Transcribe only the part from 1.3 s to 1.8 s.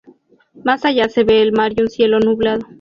el mar